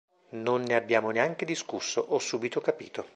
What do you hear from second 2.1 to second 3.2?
subito capito.